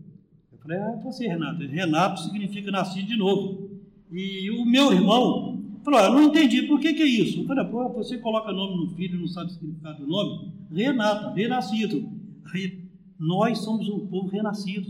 Falei, 0.64 0.78
ah, 0.78 1.00
você, 1.04 1.28
Renato. 1.28 1.68
Renato 1.68 2.22
significa 2.22 2.72
nascido 2.72 3.08
de 3.08 3.18
novo. 3.18 3.70
E 4.10 4.50
o 4.50 4.66
meu 4.66 4.94
irmão 4.94 5.62
falou, 5.84 6.00
eu 6.00 6.14
não 6.14 6.24
entendi, 6.24 6.62
por 6.64 6.80
que, 6.80 6.94
que 6.94 7.04
é 7.04 7.06
isso? 7.06 7.42
Eu 7.42 7.46
falei, 7.46 7.66
pô, 7.66 7.90
você 7.90 8.18
coloca 8.18 8.54
nome 8.54 8.78
no 8.78 8.96
filho 8.96 9.18
e 9.18 9.20
não 9.20 9.28
sabe 9.28 9.52
o 9.52 9.54
significado 9.54 10.00
do 10.00 10.08
nome? 10.08 10.54
Renato, 10.72 11.36
renascido. 11.36 12.10
Aí, 12.54 12.80
nós 13.20 13.60
somos 13.60 13.90
um 13.90 14.08
povo 14.08 14.30
renascido. 14.30 14.90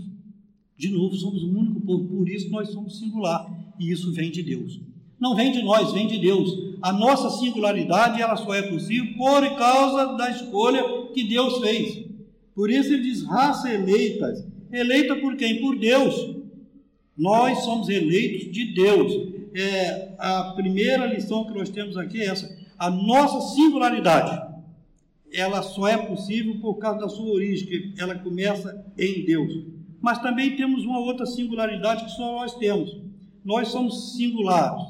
De 0.78 0.90
novo, 0.90 1.16
somos 1.16 1.44
o 1.44 1.50
único 1.50 1.82
povo, 1.82 2.06
por 2.08 2.30
isso 2.30 2.52
nós 2.52 2.70
somos 2.70 3.00
singular. 3.00 3.52
E 3.80 3.92
isso 3.92 4.14
vem 4.14 4.30
de 4.30 4.44
Deus. 4.44 4.80
Não 5.20 5.36
vem 5.36 5.52
de 5.52 5.64
nós, 5.64 5.92
vem 5.92 6.08
de 6.08 6.20
Deus. 6.20 6.76
A 6.84 6.92
nossa 6.92 7.32
singularidade, 7.32 8.22
ela 8.22 8.36
só 8.36 8.54
é 8.54 8.62
possível 8.62 9.16
por 9.18 9.58
causa 9.58 10.18
da 10.18 10.30
escolha 10.30 10.84
que 11.14 11.24
Deus 11.24 11.60
fez. 11.60 12.06
Por 12.54 12.70
isso 12.70 12.94
ele 12.94 13.04
diz 13.04 13.24
raça 13.24 13.74
eleitas 13.74 14.53
eleita 14.78 15.16
por 15.16 15.36
quem? 15.36 15.62
Por 15.62 15.78
Deus. 15.78 16.36
Nós 17.18 17.60
somos 17.60 17.90
eleitos 17.90 18.52
de 18.52 18.74
Deus. 18.74 19.34
É, 19.56 20.16
a 20.18 20.54
primeira 20.56 21.06
lição 21.06 21.46
que 21.46 21.54
nós 21.54 21.70
temos 21.70 21.96
aqui 21.96 22.22
é 22.22 22.26
essa: 22.26 22.58
a 22.78 22.90
nossa 22.90 23.56
singularidade. 23.56 24.52
Ela 25.32 25.64
só 25.64 25.88
é 25.88 25.98
possível 25.98 26.60
por 26.60 26.76
causa 26.76 27.00
da 27.00 27.10
sua 27.10 27.34
origem, 27.34 27.68
que 27.68 27.94
ela 27.98 28.14
começa 28.14 28.86
em 28.98 29.26
Deus. 29.26 29.66
Mas 30.00 30.20
também 30.20 30.56
temos 30.56 30.86
uma 30.86 31.00
outra 31.00 31.26
singularidade 31.26 32.06
que 32.06 32.12
só 32.12 32.34
nós 32.34 32.56
temos. 32.56 32.96
Nós 33.44 33.70
somos 33.70 34.16
singulares 34.16 34.84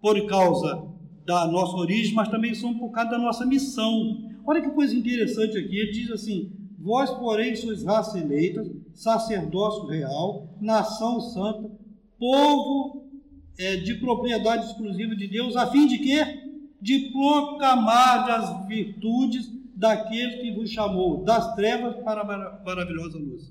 por 0.00 0.26
causa 0.26 0.86
da 1.24 1.46
nossa 1.46 1.76
origem, 1.76 2.12
mas 2.12 2.28
também 2.28 2.54
somos 2.54 2.78
por 2.78 2.90
causa 2.90 3.12
da 3.12 3.18
nossa 3.18 3.46
missão. 3.46 4.30
Olha 4.44 4.60
que 4.60 4.70
coisa 4.70 4.94
interessante 4.94 5.56
aqui. 5.56 5.76
Ele 5.76 5.92
diz 5.92 6.10
assim: 6.10 6.50
Vós, 6.84 7.10
porém, 7.12 7.56
sois 7.56 7.82
raça 7.82 8.18
eleita, 8.18 8.62
sacerdócio 8.92 9.86
real, 9.86 10.54
nação 10.60 11.18
santa, 11.18 11.70
povo 12.18 13.06
é, 13.58 13.76
de 13.76 13.94
propriedade 13.94 14.66
exclusiva 14.66 15.16
de 15.16 15.26
Deus, 15.26 15.56
a 15.56 15.66
fim 15.68 15.86
de 15.86 15.96
quê? 15.96 16.42
De 16.82 17.10
proclamar 17.10 18.30
as 18.30 18.68
virtudes 18.68 19.50
daquele 19.74 20.42
que 20.42 20.52
vos 20.52 20.68
chamou 20.68 21.24
das 21.24 21.54
trevas 21.54 21.96
para 22.04 22.20
a 22.20 22.62
maravilhosa 22.62 23.16
luz. 23.16 23.50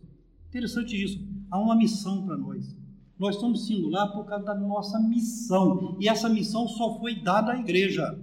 Interessante 0.50 1.04
isso. 1.04 1.20
Há 1.50 1.60
uma 1.60 1.76
missão 1.76 2.24
para 2.28 2.38
nós. 2.38 2.78
Nós 3.18 3.38
somos 3.38 3.66
singular 3.66 4.12
por 4.12 4.26
causa 4.26 4.46
da 4.46 4.54
nossa 4.54 5.00
missão. 5.00 5.98
E 6.00 6.08
essa 6.08 6.30
missão 6.30 6.68
só 6.68 7.00
foi 7.00 7.16
dada 7.16 7.54
à 7.54 7.60
igreja. 7.60 8.16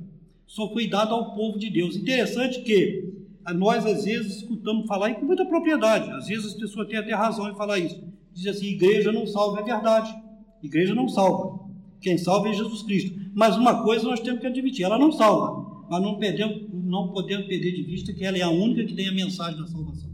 Só 0.47 0.73
foi 0.73 0.89
dada 0.89 1.11
ao 1.11 1.35
povo 1.35 1.59
de 1.59 1.69
Deus. 1.69 1.97
Interessante 1.97 2.63
que 2.63 3.10
nós 3.55 3.85
às 3.87 4.05
vezes 4.05 4.37
escutamos 4.37 4.87
falar 4.87 5.11
e 5.11 5.15
com 5.15 5.25
muita 5.25 5.45
propriedade. 5.45 6.11
Às 6.11 6.27
vezes 6.27 6.47
as 6.47 6.55
pessoas 6.55 6.87
têm 6.89 6.99
até 6.99 7.15
razão 7.15 7.49
em 7.51 7.55
falar 7.55 7.79
isso. 7.79 8.03
Diz 8.33 8.47
assim: 8.47 8.67
igreja 8.67 9.13
não 9.13 9.27
salva, 9.27 9.61
é 9.61 9.65
verdade. 9.65 10.15
Igreja 10.63 10.95
não 10.95 11.09
salva. 11.09 11.69
Quem 12.01 12.17
salva 12.17 12.49
é 12.49 12.53
Jesus 12.53 12.83
Cristo. 12.83 13.19
Mas 13.35 13.57
uma 13.57 13.83
coisa 13.83 14.05
nós 14.05 14.21
temos 14.21 14.41
que 14.41 14.47
admitir: 14.47 14.85
ela 14.85 14.99
não 14.99 15.11
salva. 15.11 15.85
Mas 15.91 16.03
não, 16.03 16.19
perdemos, 16.19 16.67
não 16.73 17.09
podemos 17.09 17.47
perder 17.47 17.73
de 17.73 17.83
vista 17.83 18.13
que 18.13 18.25
ela 18.25 18.39
é 18.39 18.43
a 18.43 18.49
única 18.49 18.85
que 18.85 18.95
tem 18.95 19.09
a 19.09 19.13
mensagem 19.13 19.61
da 19.61 19.67
salvação. 19.67 20.11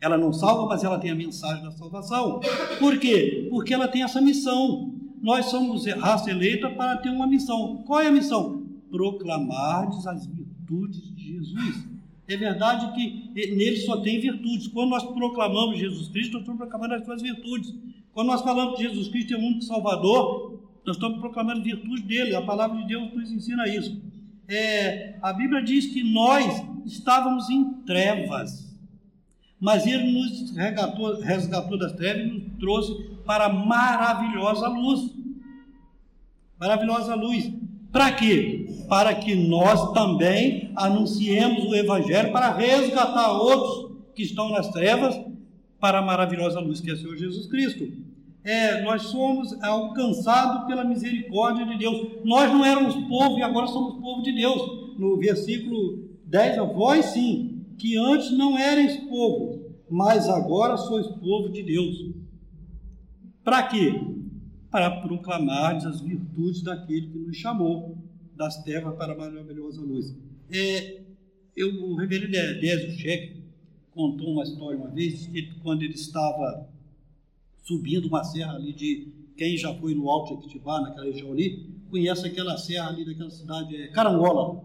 Ela 0.00 0.16
não 0.16 0.32
salva, 0.32 0.66
mas 0.66 0.84
ela 0.84 0.98
tem 0.98 1.10
a 1.10 1.14
mensagem 1.14 1.62
da 1.62 1.72
salvação. 1.72 2.40
Por 2.78 2.98
quê? 2.98 3.48
Porque 3.50 3.74
ela 3.74 3.88
tem 3.88 4.02
essa 4.02 4.20
missão. 4.20 4.94
Nós 5.20 5.46
somos 5.46 5.84
raça 5.86 6.30
eleita 6.30 6.70
para 6.70 6.96
ter 6.98 7.10
uma 7.10 7.26
missão. 7.26 7.82
Qual 7.86 8.00
é 8.00 8.06
a 8.06 8.12
missão? 8.12 8.64
Proclamar 8.90 9.88
as 9.88 10.26
virtudes 10.26 11.14
de 11.14 11.34
Jesus. 11.34 11.88
É 12.30 12.36
verdade 12.36 12.94
que 12.94 13.32
nele 13.34 13.76
só 13.78 13.96
tem 13.96 14.20
virtudes. 14.20 14.68
Quando 14.68 14.90
nós 14.90 15.02
proclamamos 15.02 15.80
Jesus 15.80 16.06
Cristo, 16.08 16.34
nós 16.34 16.42
estamos 16.42 16.60
proclamando 16.60 16.94
as 16.94 17.04
suas 17.04 17.20
virtudes. 17.20 17.74
Quando 18.12 18.28
nós 18.28 18.40
falamos 18.40 18.76
que 18.76 18.84
Jesus 18.84 19.08
Cristo 19.08 19.34
é 19.34 19.36
o 19.36 19.40
único 19.40 19.62
Salvador, 19.62 20.62
nós 20.86 20.94
estamos 20.94 21.18
proclamando 21.18 21.60
virtudes 21.64 22.04
dele. 22.04 22.36
A 22.36 22.42
palavra 22.42 22.80
de 22.80 22.86
Deus 22.86 23.12
nos 23.12 23.32
ensina 23.32 23.66
isso. 23.66 24.00
É, 24.46 25.18
a 25.20 25.32
Bíblia 25.32 25.60
diz 25.60 25.86
que 25.86 26.04
nós 26.04 26.64
estávamos 26.86 27.50
em 27.50 27.72
trevas, 27.84 28.76
mas 29.60 29.84
ele 29.84 30.12
nos 30.12 30.54
resgatou, 30.56 31.20
resgatou 31.20 31.76
das 31.76 31.92
trevas 31.94 32.22
e 32.22 32.26
nos 32.26 32.58
trouxe 32.60 32.94
para 33.26 33.46
a 33.46 33.52
maravilhosa 33.52 34.68
luz. 34.68 35.12
Maravilhosa 36.60 37.16
luz. 37.16 37.52
Para 37.92 38.12
quê? 38.12 38.84
Para 38.88 39.14
que 39.14 39.34
nós 39.34 39.92
também 39.92 40.72
anunciemos 40.76 41.64
o 41.64 41.74
Evangelho 41.74 42.32
para 42.32 42.52
resgatar 42.52 43.32
outros 43.32 43.96
que 44.14 44.22
estão 44.22 44.50
nas 44.50 44.68
trevas 44.68 45.20
para 45.80 45.98
a 45.98 46.02
maravilhosa 46.02 46.60
luz 46.60 46.80
que 46.80 46.90
é 46.90 46.92
o 46.92 46.96
Senhor 46.96 47.16
Jesus 47.16 47.46
Cristo. 47.46 47.90
É, 48.42 48.82
nós 48.82 49.02
somos 49.02 49.52
alcançados 49.62 50.66
pela 50.66 50.84
misericórdia 50.84 51.66
de 51.66 51.78
Deus. 51.78 52.06
Nós 52.24 52.50
não 52.50 52.64
éramos 52.64 52.94
povo 53.08 53.38
e 53.38 53.42
agora 53.42 53.66
somos 53.66 54.00
povo 54.00 54.22
de 54.22 54.32
Deus. 54.32 54.96
No 54.98 55.18
versículo 55.18 56.10
10, 56.26 56.56
vós 56.74 57.06
sim, 57.06 57.64
que 57.76 57.96
antes 57.96 58.30
não 58.30 58.58
erais 58.58 58.96
povo, 59.08 59.60
mas 59.90 60.28
agora 60.28 60.76
sois 60.76 61.06
povo 61.06 61.48
de 61.50 61.62
Deus. 61.62 62.14
Para 63.42 63.64
quê? 63.64 64.00
Para 64.70 64.90
proclamar 65.00 65.76
as 65.76 66.00
virtudes 66.00 66.62
daquele 66.62 67.08
que 67.08 67.18
nos 67.18 67.36
chamou 67.36 67.98
das 68.36 68.62
trevas 68.62 68.96
para 68.96 69.12
a 69.12 69.16
maravilhosa 69.16 69.82
luz. 69.82 70.16
É, 70.50 71.00
eu, 71.56 71.68
o 71.84 71.96
reverendo 71.96 72.32
Désio 72.32 72.92
Cheque 72.92 73.42
contou 73.90 74.32
uma 74.32 74.44
história 74.44 74.78
uma 74.78 74.88
vez, 74.88 75.26
que 75.26 75.42
quando 75.62 75.82
ele 75.82 75.94
estava 75.94 76.68
subindo 77.62 78.06
uma 78.06 78.24
serra 78.24 78.54
ali 78.54 78.72
de, 78.72 79.08
quem 79.36 79.56
já 79.56 79.74
foi 79.74 79.94
no 79.94 80.08
Alto 80.08 80.34
Equitibá, 80.34 80.80
naquela 80.80 81.06
região 81.06 81.32
ali, 81.32 81.68
conhece 81.90 82.26
aquela 82.26 82.56
serra 82.56 82.88
ali 82.88 83.04
daquela 83.04 83.30
cidade, 83.30 83.76
é, 83.76 83.88
Carangola. 83.88 84.64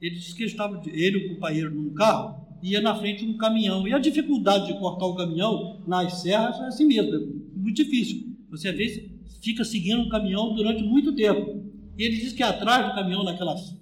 Ele 0.00 0.16
disse 0.16 0.34
que 0.34 0.44
estava, 0.44 0.80
ele 0.86 1.18
e 1.18 1.26
o 1.26 1.34
companheiro 1.34 1.74
num 1.74 1.92
carro, 1.94 2.46
ia 2.62 2.80
na 2.80 2.94
frente 2.94 3.24
um 3.24 3.36
caminhão. 3.36 3.86
E 3.86 3.92
a 3.92 3.98
dificuldade 3.98 4.66
de 4.66 4.78
cortar 4.78 5.06
o 5.06 5.14
caminhão 5.14 5.80
nas 5.86 6.22
serras 6.22 6.58
é 6.60 6.66
assim 6.66 6.86
mesmo, 6.86 7.14
é 7.14 7.18
muito 7.58 7.76
difícil. 7.76 8.34
Você 8.50 8.72
vezes 8.72 9.13
fica 9.44 9.64
seguindo 9.64 10.00
um 10.00 10.08
caminhão 10.08 10.54
durante 10.54 10.82
muito 10.82 11.14
tempo. 11.14 11.62
E 11.96 12.02
ele 12.02 12.16
diz 12.16 12.32
que 12.32 12.42
atrás 12.42 12.86
do 12.86 12.94
caminhão, 12.94 13.22
naquelas 13.22 13.76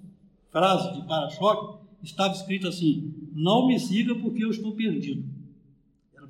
frases 0.51 0.93
de 0.93 1.07
para-choque, 1.07 1.83
estava 2.03 2.33
escrito 2.33 2.67
assim: 2.67 3.13
Não 3.33 3.65
me 3.65 3.79
siga 3.79 4.13
porque 4.15 4.43
eu 4.43 4.51
estou 4.51 4.73
perdido. 4.73 5.23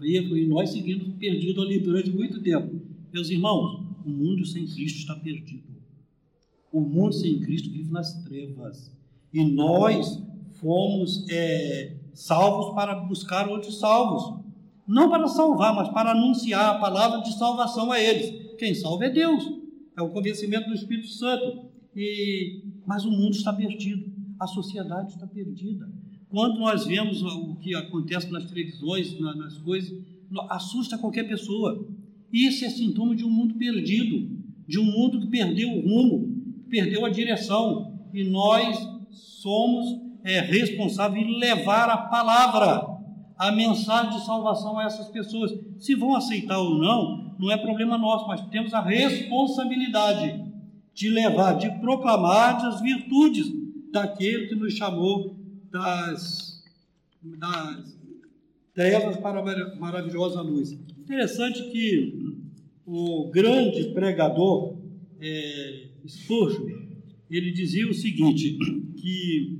E 0.01 0.45
nós 0.47 0.69
seguimos 0.69 1.15
perdido 1.17 1.61
ali 1.61 1.79
durante 1.79 2.09
muito 2.11 2.41
tempo. 2.41 2.81
Meus 3.11 3.29
irmãos, 3.29 3.85
o 4.05 4.09
mundo 4.09 4.45
sem 4.45 4.65
Cristo 4.65 4.99
está 4.99 5.15
perdido. 5.15 5.63
O 6.71 6.81
mundo 6.81 7.13
sem 7.13 7.39
Cristo 7.39 7.69
vive 7.71 7.91
nas 7.91 8.13
trevas. 8.23 8.91
E 9.33 9.43
nós 9.43 10.21
fomos 10.59 11.25
é, 11.29 11.95
salvos 12.13 12.75
para 12.75 12.95
buscar 12.95 13.47
outros 13.47 13.79
salvos. 13.79 14.41
Não 14.85 15.09
para 15.09 15.27
salvar, 15.27 15.73
mas 15.73 15.89
para 15.89 16.11
anunciar 16.11 16.75
a 16.75 16.79
palavra 16.79 17.21
de 17.21 17.37
salvação 17.37 17.91
a 17.91 17.99
eles. 17.99 18.42
Quem 18.57 18.73
salva 18.75 19.05
é 19.05 19.09
Deus. 19.09 19.43
É 19.97 20.01
o 20.01 20.09
convencimento 20.09 20.67
do 20.67 20.75
Espírito 20.75 21.07
Santo. 21.07 21.69
E, 21.95 22.63
mas 22.85 23.05
o 23.05 23.11
mundo 23.11 23.35
está 23.35 23.53
perdido. 23.53 24.11
A 24.39 24.47
sociedade 24.47 25.11
está 25.11 25.27
perdida. 25.27 25.89
Quando 26.29 26.59
nós 26.59 26.85
vemos 26.85 27.21
o 27.21 27.55
que 27.57 27.75
acontece 27.75 28.31
nas 28.31 28.45
televisões, 28.45 29.19
nas 29.19 29.57
coisas, 29.59 29.93
assusta 30.49 30.97
qualquer 30.97 31.27
pessoa. 31.27 31.87
Isso 32.31 32.65
é 32.65 32.69
sintoma 32.69 33.15
de 33.15 33.23
um 33.23 33.29
mundo 33.29 33.53
perdido, 33.53 34.35
de 34.67 34.79
um 34.79 34.83
mundo 34.83 35.19
que 35.19 35.27
perdeu 35.27 35.69
o 35.69 35.81
rumo, 35.81 36.65
perdeu 36.69 37.05
a 37.05 37.09
direção. 37.09 37.99
E 38.11 38.23
nós 38.23 38.75
somos 39.11 39.85
é, 40.23 40.39
responsáveis 40.39 41.23
em 41.23 41.37
levar 41.37 41.89
a 41.89 41.97
palavra, 41.97 42.83
a 43.37 43.51
mensagem 43.51 44.17
de 44.17 44.25
salvação 44.25 44.79
a 44.79 44.85
essas 44.85 45.09
pessoas. 45.09 45.51
Se 45.77 45.93
vão 45.93 46.15
aceitar 46.15 46.57
ou 46.57 46.79
não, 46.79 47.22
não 47.39 47.51
é 47.51 47.57
problema 47.57 47.97
nosso, 47.97 48.27
mas 48.27 48.41
temos 48.47 48.73
a 48.73 48.81
responsabilidade 48.81 50.43
de 50.93 51.09
levar, 51.09 51.53
de 51.53 51.69
proclamar 51.79 52.65
as 52.65 52.81
virtudes 52.81 53.51
daquele 53.91 54.47
que 54.47 54.55
nos 54.55 54.73
chamou 54.73 55.35
das, 55.71 56.63
das 57.21 57.97
trevas 58.73 59.17
para 59.17 59.39
a 59.39 59.75
maravilhosa 59.75 60.41
luz. 60.41 60.71
Interessante 60.99 61.63
que 61.71 62.35
o 62.85 63.29
grande 63.31 63.85
pregador 63.93 64.75
é, 65.19 65.87
Spurgeon, 66.07 66.67
ele 67.29 67.51
dizia 67.51 67.87
o 67.87 67.93
seguinte, 67.93 68.57
que 68.97 69.59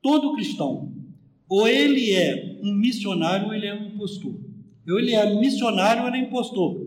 todo 0.00 0.34
cristão, 0.34 0.92
ou 1.48 1.66
ele 1.66 2.12
é 2.12 2.58
um 2.62 2.72
missionário 2.74 3.48
ou 3.48 3.54
ele 3.54 3.66
é 3.66 3.74
um 3.74 3.86
impostor. 3.86 4.34
Ou 4.88 4.98
ele 4.98 5.12
é 5.12 5.38
missionário 5.38 6.02
ou 6.02 6.08
ele 6.08 6.18
é 6.18 6.20
impostor. 6.20 6.85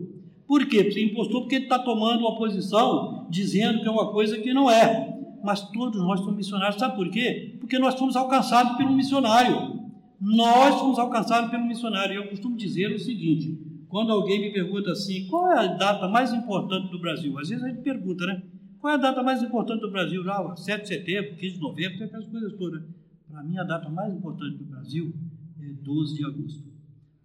Por 0.50 0.66
quê? 0.66 0.82
Porque 0.82 1.00
impostor 1.00 1.42
porque 1.42 1.54
ele 1.54 1.64
está 1.66 1.78
tomando 1.78 2.22
uma 2.22 2.36
posição 2.36 3.28
dizendo 3.30 3.82
que 3.82 3.86
é 3.86 3.90
uma 3.90 4.10
coisa 4.10 4.36
que 4.36 4.52
não 4.52 4.68
é. 4.68 5.16
Mas 5.44 5.60
todos 5.70 6.00
nós 6.00 6.18
somos 6.18 6.34
missionários, 6.34 6.74
sabe 6.74 6.96
por 6.96 7.08
quê? 7.08 7.56
Porque 7.60 7.78
nós 7.78 7.94
fomos 7.94 8.16
alcançados 8.16 8.76
pelo 8.76 8.92
missionário. 8.92 9.78
Nós 10.20 10.74
fomos 10.74 10.98
alcançados 10.98 11.52
pelo 11.52 11.64
missionário. 11.64 12.16
Eu 12.16 12.28
costumo 12.30 12.56
dizer 12.56 12.92
o 12.92 12.98
seguinte: 12.98 13.56
quando 13.88 14.10
alguém 14.10 14.40
me 14.40 14.52
pergunta 14.52 14.90
assim, 14.90 15.28
qual 15.28 15.52
é 15.52 15.66
a 15.66 15.66
data 15.68 16.08
mais 16.08 16.32
importante 16.32 16.90
do 16.90 16.98
Brasil? 16.98 17.38
Às 17.38 17.48
vezes 17.48 17.62
a 17.62 17.68
gente 17.68 17.82
pergunta, 17.82 18.26
né? 18.26 18.42
Qual 18.80 18.92
é 18.92 18.96
a 18.96 19.00
data 19.00 19.22
mais 19.22 19.40
importante 19.44 19.82
do 19.82 19.90
Brasil? 19.92 20.28
Ah, 20.28 20.56
7 20.56 20.82
de 20.82 20.88
setembro, 20.88 21.36
15 21.36 21.54
de 21.54 21.60
novembro, 21.60 22.04
aquelas 22.04 22.26
coisas 22.26 22.52
todas. 22.54 22.82
Para 23.30 23.44
mim, 23.44 23.56
a 23.56 23.62
data 23.62 23.88
mais 23.88 24.12
importante 24.12 24.56
do 24.56 24.64
Brasil 24.64 25.14
é 25.60 25.72
12 25.80 26.16
de 26.16 26.24
agosto. 26.24 26.70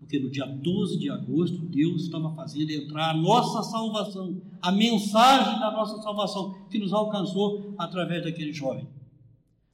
Porque 0.06 0.20
no 0.20 0.30
dia 0.30 0.46
12 0.46 1.00
de 1.00 1.10
agosto, 1.10 1.58
Deus 1.58 2.04
estava 2.04 2.30
fazendo 2.36 2.70
entrar 2.70 3.10
a 3.10 3.14
nossa 3.16 3.64
salvação, 3.64 4.40
a 4.62 4.72
mensagem 4.72 5.60
da 5.60 5.72
nossa 5.72 6.00
salvação, 6.00 6.54
que 6.70 6.78
nos 6.78 6.94
alcançou 6.94 7.74
através 7.76 8.24
daquele 8.24 8.54
jovem. 8.54 8.88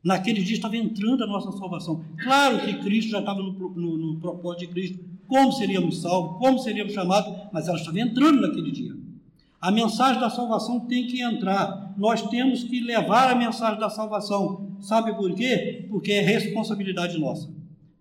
Naquele 0.02 0.42
dia 0.42 0.56
estava 0.56 0.78
entrando 0.78 1.26
a 1.26 1.28
nossa 1.28 1.52
salvação. 1.52 2.06
Claro 2.24 2.62
que 2.62 2.76
Cristo 2.76 3.12
já 3.12 3.20
estava 3.20 3.42
no, 3.42 3.52
no, 3.52 3.98
no 3.98 4.20
propósito 4.22 4.62
de 4.62 4.68
Cristo. 4.68 5.00
Como 5.28 5.52
seríamos 5.52 6.02
salvos, 6.02 6.38
como 6.40 6.58
seríamos 6.60 6.94
chamados, 6.94 7.50
mas 7.52 7.68
ela 7.68 7.78
estava 7.78 8.00
entrando 8.00 8.40
naquele 8.40 8.72
dia. 8.72 8.96
A 9.60 9.70
mensagem 9.70 10.20
da 10.22 10.30
salvação 10.30 10.80
tem 10.88 11.08
que 11.08 11.22
entrar. 11.22 11.94
Nós 11.98 12.22
temos 12.30 12.64
que 12.64 12.80
levar 12.80 13.30
a 13.30 13.36
mensagem 13.36 13.80
da 13.80 13.90
salvação. 13.90 14.78
Sabe 14.80 15.14
por 15.14 15.36
quê? 15.36 15.88
Porque 15.90 16.14
é 16.14 16.22
responsabilidade 16.22 17.20
nossa. 17.20 17.50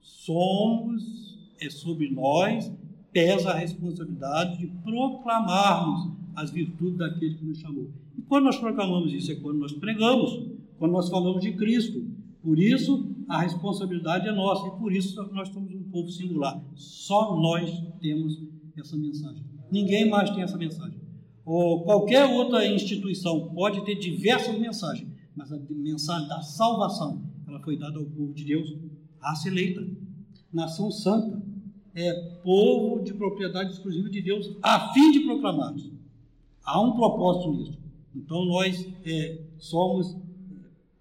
Somos, 0.00 1.29
é 1.60 1.70
sobre 1.70 2.10
nós, 2.10 2.72
pesa 3.12 3.50
a 3.50 3.54
responsabilidade 3.54 4.58
de 4.58 4.66
proclamarmos 4.82 6.12
as 6.34 6.50
virtudes 6.50 6.98
daquele 6.98 7.34
que 7.34 7.44
nos 7.44 7.58
chamou. 7.58 7.90
E 8.16 8.22
quando 8.22 8.44
nós 8.44 8.58
proclamamos 8.58 9.12
isso, 9.12 9.32
é 9.32 9.34
quando 9.36 9.58
nós 9.58 9.72
pregamos, 9.72 10.46
quando 10.78 10.92
nós 10.92 11.08
falamos 11.08 11.42
de 11.42 11.52
Cristo. 11.52 12.04
Por 12.42 12.58
isso, 12.58 13.14
a 13.28 13.40
responsabilidade 13.42 14.26
é 14.26 14.32
nossa 14.32 14.66
e 14.68 14.70
por 14.78 14.92
isso 14.92 15.22
nós 15.32 15.48
somos 15.50 15.74
um 15.74 15.82
povo 15.84 16.08
singular. 16.10 16.62
Só 16.74 17.36
nós 17.36 17.70
temos 18.00 18.40
essa 18.78 18.96
mensagem. 18.96 19.44
Ninguém 19.70 20.08
mais 20.08 20.30
tem 20.30 20.42
essa 20.42 20.56
mensagem. 20.56 20.98
Ou 21.44 21.84
qualquer 21.84 22.24
outra 22.26 22.66
instituição 22.66 23.50
pode 23.54 23.84
ter 23.84 23.96
diversas 23.96 24.58
mensagens, 24.58 25.08
mas 25.34 25.52
a 25.52 25.58
mensagem 25.70 26.28
da 26.28 26.40
salvação, 26.42 27.22
ela 27.46 27.60
foi 27.60 27.76
dada 27.76 27.98
ao 27.98 28.04
povo 28.04 28.32
de 28.32 28.44
Deus, 28.44 28.74
raça 29.18 29.48
eleita, 29.48 29.86
nação 30.52 30.90
santa, 30.90 31.39
é 31.94 32.12
povo 32.42 33.02
de 33.02 33.12
propriedade 33.14 33.72
exclusiva 33.72 34.08
de 34.08 34.22
Deus, 34.22 34.56
a 34.62 34.92
fim 34.92 35.10
de 35.10 35.20
proclamar. 35.20 35.74
Há 36.64 36.80
um 36.80 36.92
propósito 36.92 37.52
nisso. 37.52 37.78
Então 38.14 38.44
nós 38.44 38.86
é, 39.04 39.38
somos 39.58 40.16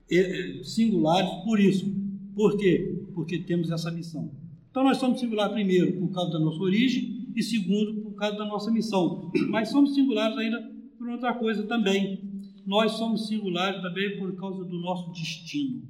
é, 0.10 0.17
é, 0.60 0.63
singulares 0.63 1.29
por 1.43 1.60
isso. 1.60 1.91
Por 2.36 2.58
quê? 2.58 3.03
Porque 3.13 3.39
temos 3.39 3.72
essa 3.72 3.91
missão. 3.91 4.31
Então 4.72 4.84
nós 4.84 4.98
somos 4.98 5.19
singulares 5.19 5.53
primeiro 5.53 6.00
por 6.00 6.12
causa 6.12 6.31
da 6.31 6.39
nossa 6.39 6.60
origem 6.60 7.27
e 7.36 7.43
segundo 7.43 8.01
por 8.01 8.13
causa 8.13 8.38
da 8.38 8.46
nossa 8.46 8.72
missão. 8.72 9.31
Mas 9.50 9.69
somos 9.69 9.93
singulares 9.93 10.38
ainda 10.38 10.62
por 10.98 11.10
outra 11.10 11.34
coisa 11.34 11.63
também. 11.63 12.22
Nós 12.65 12.93
somos 12.93 13.27
singulares 13.27 13.81
também 13.81 14.17
por 14.19 14.36
causa 14.36 14.63
do 14.63 14.77
nosso 14.79 15.12
destino. 15.12 15.81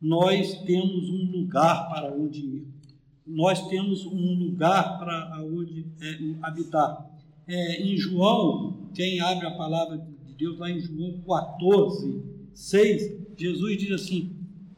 Nós 0.00 0.62
temos 0.62 1.08
um 1.08 1.30
lugar 1.30 1.88
para 1.88 2.14
onde 2.14 2.40
ir. 2.40 2.75
Nós 3.26 3.66
temos 3.68 4.06
um 4.06 4.34
lugar 4.34 4.98
para 4.98 5.42
onde 5.44 5.84
é, 6.00 6.18
habitar. 6.42 7.10
É, 7.48 7.82
em 7.82 7.96
João, 7.96 8.88
quem 8.94 9.20
abre 9.20 9.46
a 9.46 9.50
palavra 9.52 9.98
de 10.26 10.34
Deus 10.34 10.58
lá 10.58 10.70
em 10.70 10.80
João 10.80 11.20
14, 11.26 12.22
6, 12.54 13.16
Jesus 13.36 13.78
diz 13.78 13.90
assim: 13.92 14.30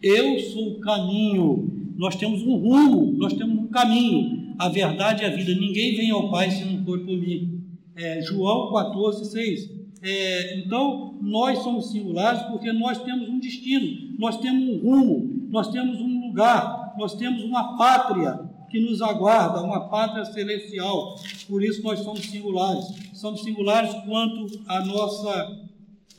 Eu 0.03 0.39
sou 0.41 0.73
o 0.73 0.81
caminho. 0.81 1.93
Nós 1.97 2.17
temos 2.17 2.43
um 2.43 2.57
rumo, 2.57 3.13
nós 3.19 3.33
temos 3.33 3.59
um 3.59 3.67
caminho. 3.69 4.55
A 4.59 4.69
verdade 4.69 5.25
é 5.25 5.27
a 5.27 5.35
vida. 5.37 5.55
Ninguém 5.55 5.97
vem 5.97 6.11
ao 6.11 6.31
Pai 6.31 6.51
se 6.51 6.65
não 6.65 6.85
for 6.85 6.99
por 7.01 7.17
mim. 7.17 7.61
É, 7.97 8.23
João 8.23 8.73
14, 8.73 9.31
6. 9.31 9.79
É, 10.03 10.59
então, 10.59 11.19
nós 11.21 11.59
somos 11.59 11.91
singulares 11.91 12.43
porque 12.43 12.73
nós 12.73 13.03
temos 13.03 13.29
um 13.29 13.39
destino, 13.39 14.17
nós 14.19 14.39
temos 14.39 14.63
um 14.69 14.79
rumo, 14.79 15.49
nós 15.51 15.71
temos 15.71 16.01
um 16.01 16.29
lugar, 16.29 16.78
nós 16.99 17.15
temos 17.15 17.43
uma 17.45 17.77
pátria 17.77 18.41
que 18.69 18.81
nos 18.81 19.01
aguarda, 19.01 19.63
uma 19.63 19.89
pátria 19.89 20.25
celestial. 20.25 21.17
Por 21.49 21.63
isso 21.63 21.83
nós 21.83 22.01
somos 22.01 22.21
singulares. 22.21 22.85
Somos 23.15 23.43
singulares 23.43 23.93
quanto 24.05 24.61
à 24.67 24.85
nossa, 24.85 25.31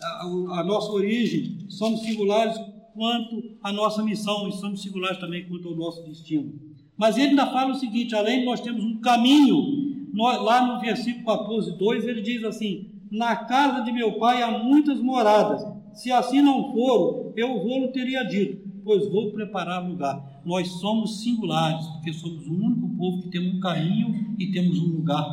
a, 0.01 0.23
a 0.59 0.63
nossa 0.63 0.91
origem, 0.91 1.59
somos 1.69 2.01
singulares 2.01 2.57
quanto 2.93 3.57
à 3.63 3.71
nossa 3.71 4.01
missão 4.03 4.47
e 4.47 4.53
somos 4.53 4.81
singulares 4.81 5.19
também 5.19 5.47
quanto 5.47 5.67
ao 5.67 5.75
nosso 5.75 6.03
destino. 6.03 6.53
Mas 6.97 7.17
ele 7.17 7.29
ainda 7.29 7.47
fala 7.47 7.71
o 7.71 7.75
seguinte: 7.75 8.15
além 8.15 8.39
de 8.39 8.45
nós 8.45 8.59
temos 8.59 8.83
um 8.83 8.99
caminho, 8.99 10.09
nós, 10.11 10.41
lá 10.41 10.65
no 10.65 10.81
versículo 10.81 11.25
14, 11.25 11.77
2, 11.77 12.07
ele 12.07 12.21
diz 12.21 12.43
assim: 12.43 12.89
Na 13.11 13.35
casa 13.35 13.81
de 13.83 13.91
meu 13.91 14.13
pai 14.13 14.41
há 14.41 14.59
muitas 14.59 14.99
moradas, 14.99 15.65
se 15.93 16.11
assim 16.11 16.41
não 16.41 16.73
for, 16.73 17.31
eu 17.35 17.61
vou-lhe 17.61 17.87
teria 17.89 18.23
dito, 18.23 18.68
pois 18.83 19.09
vou 19.09 19.31
preparar 19.31 19.87
lugar. 19.87 20.41
Nós 20.45 20.67
somos 20.79 21.21
singulares, 21.21 21.85
porque 21.87 22.13
somos 22.13 22.47
o 22.47 22.53
único 22.53 22.89
povo 22.95 23.23
que 23.23 23.29
temos 23.29 23.55
um 23.55 23.59
caminho 23.59 24.35
e 24.37 24.51
temos 24.51 24.79
um 24.79 24.87
lugar 24.87 25.25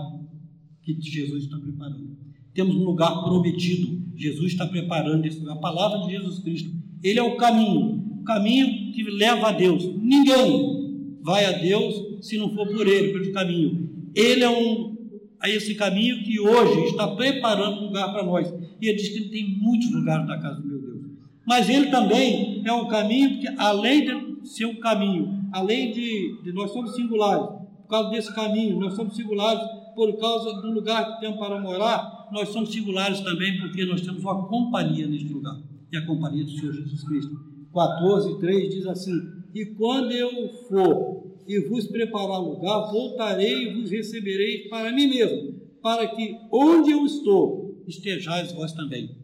que 0.83 0.97
Jesus 1.01 1.45
está 1.45 1.59
preparando. 1.59 2.17
Temos 2.55 2.75
um 2.77 2.85
lugar 2.85 3.25
prometido. 3.25 4.03
Jesus 4.17 4.53
está 4.53 4.67
preparando 4.67 5.27
esse 5.27 5.41
lugar. 5.41 5.57
A 5.57 5.61
palavra 5.61 6.07
de 6.07 6.13
Jesus 6.13 6.39
Cristo. 6.39 6.71
Ele 7.03 7.19
é 7.19 7.23
o 7.23 7.37
caminho. 7.37 8.21
O 8.21 8.25
caminho 8.25 8.93
que 8.93 9.03
leva 9.03 9.49
a 9.49 9.53
Deus. 9.53 9.85
Ninguém 10.01 11.19
vai 11.23 11.45
a 11.45 11.53
Deus 11.53 12.25
se 12.27 12.39
não 12.39 12.51
for 12.55 12.67
por 12.69 12.87
ele, 12.87 13.13
pelo 13.13 13.33
caminho. 13.33 14.11
Ele 14.15 14.43
é 14.43 14.49
um, 14.49 14.97
a 15.41 15.51
esse 15.51 15.75
caminho 15.75 16.23
que 16.23 16.41
hoje 16.41 16.87
está 16.87 17.09
preparando 17.09 17.83
um 17.83 17.87
lugar 17.87 18.13
para 18.13 18.25
nós. 18.25 18.49
E 18.81 18.89
ele 18.89 18.97
diz 18.97 19.09
que 19.11 19.19
ele 19.19 19.29
tem 19.29 19.59
muitos 19.59 19.93
lugares 19.93 20.27
na 20.27 20.39
casa 20.41 20.61
do 20.61 20.67
meu 20.67 20.81
Deus. 20.81 21.06
Mas 21.47 21.69
ele 21.69 21.91
também 21.91 22.63
é 22.67 22.73
um 22.73 22.89
caminho 22.89 23.39
que, 23.39 23.47
além 23.57 24.05
de 24.05 24.49
ser 24.49 24.67
um 24.67 24.81
caminho, 24.81 25.49
além 25.53 25.93
de, 25.93 26.43
de 26.43 26.53
nós 26.53 26.73
somos 26.73 26.95
singulares, 26.97 27.47
por 27.83 27.89
causa 27.89 28.11
desse 28.11 28.35
caminho, 28.35 28.81
nós 28.81 28.95
somos 28.95 29.15
singulares 29.15 29.63
por 29.95 30.19
causa 30.19 30.61
do 30.61 30.73
lugar 30.73 31.15
que 31.15 31.21
temos 31.21 31.39
para 31.39 31.61
morar, 31.61 32.29
nós 32.33 32.49
somos 32.49 32.73
singulares 32.73 33.21
também 33.21 33.59
porque 33.59 33.85
nós 33.85 34.01
temos 34.01 34.23
uma 34.23 34.47
companhia 34.49 35.07
neste 35.07 35.33
lugar, 35.33 35.57
e 35.93 35.97
a 35.97 36.05
companhia 36.05 36.45
do 36.45 36.51
Senhor 36.51 36.73
Jesus 36.73 37.05
Cristo. 37.05 37.37
14, 37.73 38.39
3 38.41 38.75
diz 38.75 38.87
assim: 38.87 39.13
E 39.55 39.67
quando 39.67 40.11
eu 40.11 40.49
for 40.69 41.27
e 41.47 41.61
vos 41.61 41.87
preparar 41.87 42.41
lugar, 42.41 42.91
voltarei 42.91 43.69
e 43.69 43.75
vos 43.75 43.91
receberei 43.91 44.69
para 44.69 44.91
mim 44.93 45.07
mesmo, 45.07 45.61
para 45.81 46.09
que 46.09 46.37
onde 46.51 46.91
eu 46.91 47.05
estou 47.07 47.85
estejais 47.87 48.51
vós 48.53 48.73
também. 48.73 49.17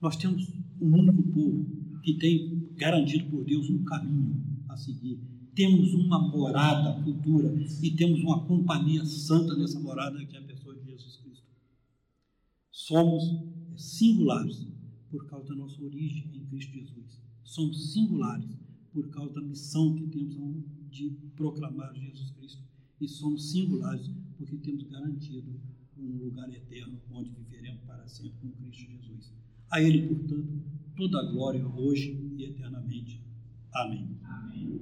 Nós 0.00 0.16
temos 0.16 0.42
um 0.82 0.98
único 0.98 1.22
povo 1.22 1.66
que 2.02 2.14
tem 2.14 2.68
garantido 2.76 3.30
por 3.30 3.44
Deus 3.44 3.70
um 3.70 3.84
caminho 3.84 4.42
a 4.68 4.76
seguir 4.76 5.20
temos 5.54 5.92
uma 5.92 6.18
morada 6.18 7.02
futura 7.02 7.54
e 7.82 7.90
temos 7.90 8.20
uma 8.20 8.44
companhia 8.46 9.04
santa 9.04 9.54
nessa 9.54 9.78
morada 9.78 10.24
que 10.24 10.34
é 10.34 10.38
a 10.38 10.44
pessoa 10.44 10.74
de 10.74 10.84
Jesus 10.90 11.16
Cristo. 11.16 11.46
Somos 12.70 13.22
singulares 13.76 14.66
por 15.10 15.26
causa 15.26 15.48
da 15.48 15.54
nossa 15.54 15.82
origem 15.82 16.30
em 16.32 16.44
Cristo 16.46 16.72
Jesus. 16.72 17.20
Somos 17.44 17.92
singulares 17.92 18.48
por 18.92 19.10
causa 19.10 19.34
da 19.34 19.42
missão 19.42 19.94
que 19.94 20.06
temos 20.06 20.36
de 20.90 21.10
proclamar 21.36 21.94
Jesus 21.94 22.30
Cristo. 22.30 22.62
E 22.98 23.06
somos 23.06 23.50
singulares 23.50 24.10
porque 24.38 24.56
temos 24.56 24.84
garantido 24.84 25.60
um 25.98 26.16
lugar 26.16 26.50
eterno 26.50 26.98
onde 27.10 27.30
viveremos 27.30 27.82
para 27.82 28.08
sempre 28.08 28.38
com 28.40 28.50
Cristo 28.52 28.90
Jesus. 28.90 29.32
A 29.72 29.80
Ele, 29.80 30.06
portanto, 30.06 30.62
toda 30.94 31.18
a 31.18 31.32
glória 31.32 31.66
hoje 31.66 32.14
e 32.36 32.44
eternamente. 32.44 33.18
Amém. 33.72 34.18
Amém. 34.22 34.80